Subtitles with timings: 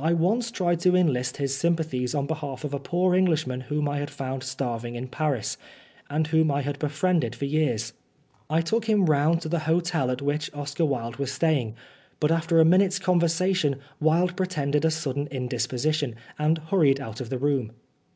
[0.00, 3.88] I once tried to enlist his sympathies on behalf of a poor old Englishman whom
[3.88, 5.56] I had found starving in Paris,
[6.10, 7.92] and whom I had befriended for years.
[8.50, 11.32] I took him round to the hotel at which Oscar Wilde 57 Oscar Wilde was
[11.32, 11.74] staying,
[12.18, 17.30] but after a minute's conversa tion Wilde pretended a sudden indisposition, and hurried out of
[17.30, 17.70] the room.